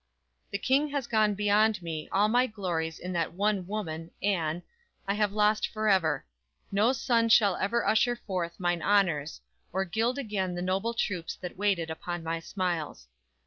[0.49, 4.63] The King has gone beyond me, all my glories In that one woman (Anne)
[5.07, 6.25] I have lost forever;
[6.71, 9.41] No sun shall ever usher forth mine honors,
[9.71, 13.09] Or gild again the noble troops that waited Upon my smiles.